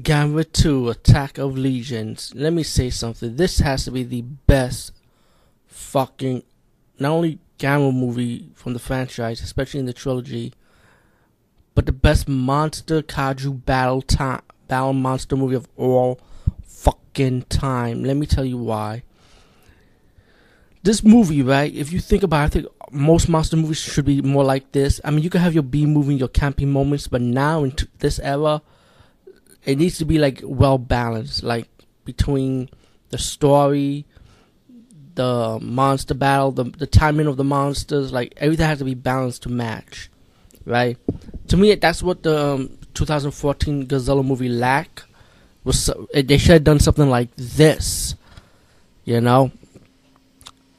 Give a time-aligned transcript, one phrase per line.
[0.00, 2.32] Gamera 2 Attack of Legions.
[2.34, 3.36] Let me say something.
[3.36, 4.92] This has to be the best
[5.66, 6.42] fucking,
[6.98, 10.54] not only Gamera movie from the franchise, especially in the trilogy,
[11.74, 16.18] but the best monster kaiju battle time, battle monster movie of all
[16.64, 18.02] fucking time.
[18.02, 19.02] Let me tell you why.
[20.82, 21.72] This movie, right?
[21.72, 25.02] If you think about it, I think most monster movies should be more like this.
[25.04, 28.18] I mean, you can have your B movie, your camping moments, but now in this
[28.18, 28.62] era,
[29.64, 31.68] it needs to be like well balanced, like
[32.04, 32.68] between
[33.10, 34.04] the story,
[35.14, 39.42] the monster battle, the the timing of the monsters, like everything has to be balanced
[39.44, 40.10] to match,
[40.64, 40.96] right?
[41.48, 45.02] To me, that's what the um, 2014 Godzilla movie lack
[45.64, 45.90] was.
[46.14, 48.14] They should have done something like this,
[49.04, 49.52] you know.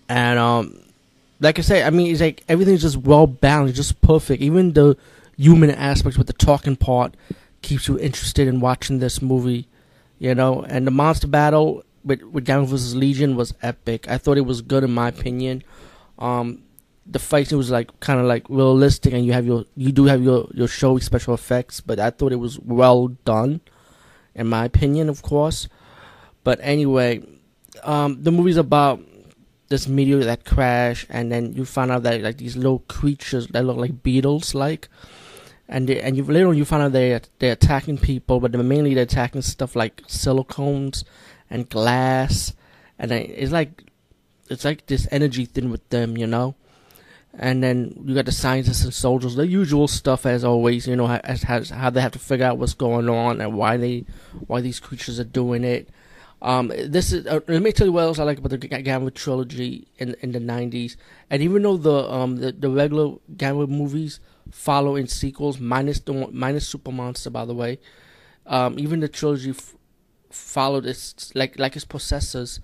[0.10, 0.80] And um,
[1.40, 4.42] like I say, I mean, it's like everything's just well balanced, just perfect.
[4.42, 4.98] Even the
[5.38, 7.16] human aspects with the talking part
[7.64, 9.68] keeps you interested in watching this movie,
[10.20, 10.62] you know.
[10.64, 14.08] And the monster battle with with Gamera vs Legion was epic.
[14.08, 15.64] I thought it was good in my opinion.
[16.20, 16.64] Um,
[17.06, 20.22] the fighting was like kind of like realistic, and you have your you do have
[20.22, 23.62] your your showy special effects, but I thought it was well done,
[24.36, 25.68] in my opinion, of course.
[26.44, 27.24] But anyway,
[27.84, 29.02] um, the movie's about
[29.70, 33.66] this meteor that crashed, and then you find out that like these little creatures that
[33.66, 34.88] look like beetles, like
[35.74, 38.62] and they, and you later on you find out they they're attacking people, but they're
[38.62, 41.04] mainly they're attacking stuff like silicones
[41.50, 42.54] and glass,
[43.00, 43.84] and it's like
[44.50, 46.54] it's like this energy thing with them, you know.
[47.34, 51.10] And then you got the scientists and soldiers, the usual stuff as always, you know,
[51.10, 54.06] as, as how they have to figure out what's going on and why they
[54.46, 55.90] why these creatures are doing it.
[56.44, 59.14] Um, this is uh, let me tell you what else I like about the Gamera
[59.14, 60.98] trilogy in in the '90s,
[61.30, 64.20] and even though the um the, the regular Gamera movies
[64.52, 67.80] follow in sequels, minus the minus Super Monster, by the way,
[68.46, 69.74] um, even the trilogy f-
[70.32, 72.60] followed its like like its possessors.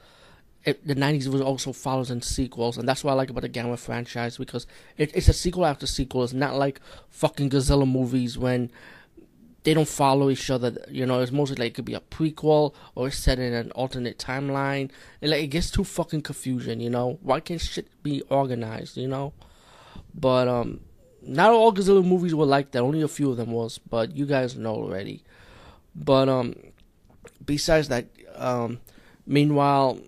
[0.65, 3.49] It, the '90s was also follows in sequels, and that's what I like about the
[3.49, 4.67] Gamera franchise because
[4.97, 6.25] it, it's a sequel after sequel.
[6.25, 6.81] It's not like
[7.11, 8.71] fucking Godzilla movies when
[9.69, 10.83] they don't follow each other.
[10.89, 13.69] You know, it's mostly like it could be a prequel or it's set in an
[13.73, 14.89] alternate timeline.
[15.21, 16.79] And like it gets too fucking confusion.
[16.79, 18.97] You know, why can't shit be organized?
[18.97, 19.31] You know,
[20.15, 20.79] but um,
[21.21, 22.79] not all Godzilla movies were like that.
[22.79, 25.23] Only a few of them was, but you guys know already.
[25.93, 26.55] But um,
[27.45, 28.07] besides that,
[28.37, 28.79] um,
[29.27, 29.99] meanwhile,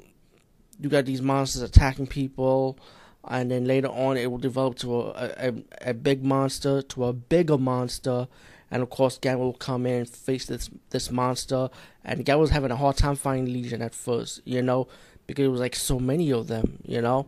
[0.79, 2.79] you got these monsters attacking people,
[3.28, 5.53] and then later on it will develop to a, a,
[5.89, 8.28] a big monster, to a bigger monster,
[8.72, 11.70] and of course Gamera will come in and face this this monster,
[12.04, 14.88] and Gamera was having a hard time finding Legion at first, you know,
[15.28, 17.28] because it was like so many of them, you know,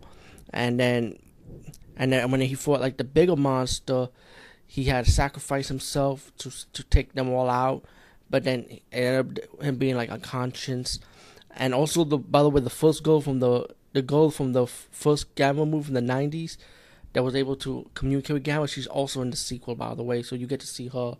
[0.51, 1.19] and then
[1.97, 4.09] and then when he fought like the bigger monster,
[4.65, 7.83] he had to sacrifice himself to to take them all out.
[8.29, 10.99] But then it ended up him being like unconscious,
[11.51, 14.65] and also the by the way the first girl from the the girl from the
[14.65, 16.57] first Gamera move in the '90s
[17.13, 20.21] that was able to communicate with Gamera, she's also in the sequel by the way.
[20.23, 21.17] So you get to see her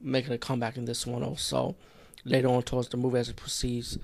[0.00, 1.76] making a comeback in this one also
[2.24, 3.98] later on towards the movie as it proceeds.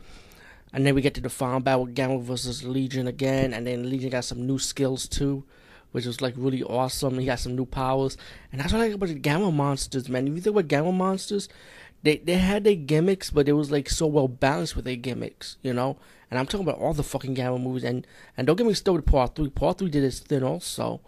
[0.72, 3.88] And then we get to the final battle with Gamera versus Legion again, and then
[3.88, 5.44] Legion got some new skills too
[5.92, 7.18] which was like really awesome.
[7.18, 8.16] He got some new powers,
[8.52, 10.28] and that's what I like about the Gamera monsters, man.
[10.28, 11.48] If you think about Gamera monsters,
[12.02, 15.56] they they had their gimmicks, but it was like so well balanced with their gimmicks,
[15.62, 15.96] you know.
[16.30, 18.06] And I'm talking about all the fucking Gamera movies, and
[18.36, 19.48] and don't get me started with Part Three.
[19.48, 21.00] Part Three did its thing also,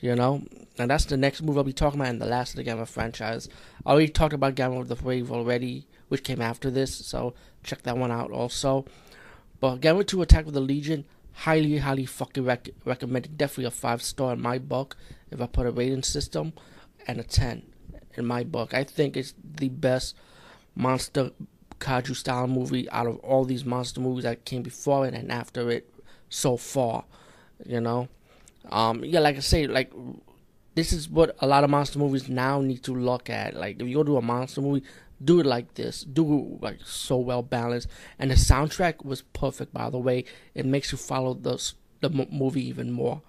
[0.00, 0.42] you know.
[0.78, 2.88] And that's the next movie I'll be talking about in the last of the Gamera
[2.88, 3.48] franchise.
[3.84, 7.98] I already talked about Gamera the Brave already, which came after this, so check that
[7.98, 8.86] one out also.
[9.60, 13.36] But Gamera Two Attack with the Legion highly, highly fucking rec- recommended.
[13.38, 14.96] Definitely a five star in my book.
[15.30, 16.52] If I put a rating system,
[17.06, 17.62] and a ten
[18.14, 18.74] in my book.
[18.74, 20.16] I think it's the best
[20.74, 21.30] monster
[21.78, 25.70] kaiju style movie out of all these monster movies that came before it and after
[25.70, 25.92] it
[26.28, 27.04] so far.
[27.64, 28.08] You know,
[28.68, 29.92] um, yeah, like I say, like
[30.74, 33.54] this is what a lot of monster movies now need to look at.
[33.54, 34.84] Like if you go to a monster movie,
[35.22, 36.02] do it like this.
[36.02, 37.88] Do it like so well balanced,
[38.18, 39.72] and the soundtrack was perfect.
[39.72, 40.24] By the way,
[40.54, 43.22] it makes you follow the the movie even more.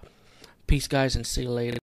[0.66, 1.70] Peace, guys, and see you later.